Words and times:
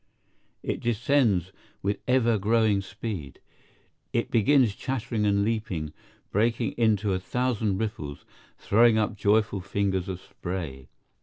It 0.63 0.79
descends 0.79 1.51
with 1.83 1.99
ever 2.07 2.39
growing 2.39 2.81
speed. 2.81 3.39
It 4.13 4.31
begins 4.31 4.73
chattering 4.73 5.27
and 5.27 5.43
leaping, 5.45 5.93
breaking 6.31 6.71
into 6.71 7.13
a 7.13 7.19
thousand 7.19 7.77
ripples, 7.77 8.25
throwing 8.57 8.97
up 8.97 9.13
joyful 9.15 9.61
fingers 9.61 10.09
of 10.09 10.19
spray. 10.19 10.87